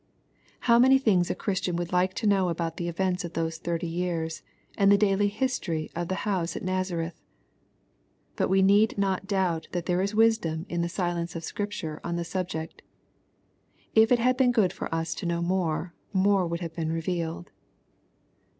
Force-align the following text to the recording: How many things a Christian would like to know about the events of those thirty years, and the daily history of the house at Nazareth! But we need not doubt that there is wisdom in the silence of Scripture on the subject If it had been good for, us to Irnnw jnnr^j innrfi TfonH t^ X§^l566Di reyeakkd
How 0.61 0.79
many 0.79 0.97
things 0.97 1.29
a 1.29 1.35
Christian 1.35 1.75
would 1.75 1.93
like 1.93 2.15
to 2.15 2.25
know 2.25 2.49
about 2.49 2.77
the 2.77 2.87
events 2.87 3.23
of 3.23 3.33
those 3.33 3.59
thirty 3.59 3.85
years, 3.85 4.41
and 4.75 4.91
the 4.91 4.97
daily 4.97 5.27
history 5.27 5.91
of 5.95 6.07
the 6.07 6.25
house 6.25 6.55
at 6.55 6.63
Nazareth! 6.63 7.21
But 8.35 8.49
we 8.49 8.63
need 8.63 8.97
not 8.97 9.27
doubt 9.27 9.67
that 9.73 9.85
there 9.85 10.01
is 10.01 10.15
wisdom 10.15 10.65
in 10.69 10.81
the 10.81 10.89
silence 10.89 11.35
of 11.35 11.43
Scripture 11.43 12.01
on 12.03 12.15
the 12.15 12.25
subject 12.25 12.81
If 13.93 14.11
it 14.11 14.17
had 14.17 14.37
been 14.37 14.51
good 14.51 14.73
for, 14.73 14.85
us 14.91 15.13
to 15.13 15.27
Irnnw 15.27 15.43
jnnr^j 15.43 15.43
innrfi 15.43 15.91
TfonH 16.15 16.17
t^ 16.17 16.17
X§^l566Di 16.17 17.03
reyeakkd 17.03 17.45